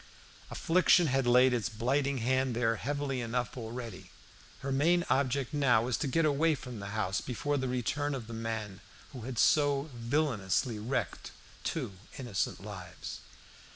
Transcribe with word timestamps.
Affliction 0.49 1.05
had 1.05 1.27
laid 1.27 1.53
its 1.53 1.69
blighting 1.69 2.17
hand 2.25 2.55
there 2.55 2.77
heavily 2.77 3.21
enough 3.21 3.55
already. 3.55 4.09
Her 4.61 4.71
main 4.71 5.05
object 5.11 5.53
now 5.53 5.83
was 5.83 5.95
to 5.97 6.07
get 6.07 6.25
away 6.25 6.55
from 6.55 6.79
the 6.79 6.87
house 6.97 7.21
before 7.21 7.55
the 7.57 7.67
return 7.67 8.15
of 8.15 8.25
the 8.25 8.33
man 8.33 8.81
who 9.13 9.21
had 9.29 9.37
so 9.37 9.91
villainously 9.93 10.79
wrecked 10.79 11.29
two 11.63 11.93
innocent 12.17 12.63
lives. 12.63 13.19